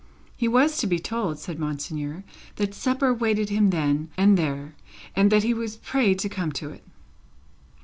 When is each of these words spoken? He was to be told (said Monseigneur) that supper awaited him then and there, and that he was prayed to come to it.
He 0.35 0.47
was 0.47 0.77
to 0.77 0.87
be 0.87 0.97
told 0.97 1.37
(said 1.37 1.59
Monseigneur) 1.59 2.23
that 2.55 2.73
supper 2.73 3.09
awaited 3.09 3.49
him 3.49 3.69
then 3.69 4.09
and 4.17 4.35
there, 4.35 4.73
and 5.15 5.31
that 5.31 5.43
he 5.43 5.53
was 5.53 5.77
prayed 5.77 6.17
to 6.21 6.27
come 6.27 6.51
to 6.53 6.71
it. 6.71 6.81